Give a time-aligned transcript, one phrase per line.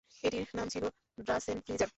[0.23, 0.83] এটির নাম ছিল
[1.19, 1.89] ড্রাছেনফ্লিজার।